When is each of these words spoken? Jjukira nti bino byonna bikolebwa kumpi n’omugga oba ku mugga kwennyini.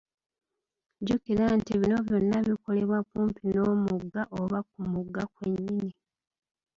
Jjukira 0.99 1.45
nti 1.57 1.73
bino 1.79 1.97
byonna 2.07 2.37
bikolebwa 2.47 2.99
kumpi 3.09 3.43
n’omugga 3.51 4.21
oba 4.39 4.59
ku 4.69 4.79
mugga 4.91 5.23
kwennyini. 5.33 5.91